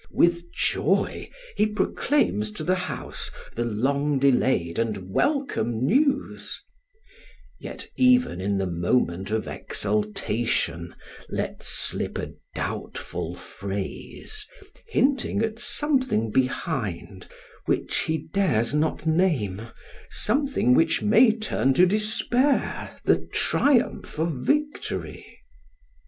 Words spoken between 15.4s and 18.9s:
at something behind, which he dares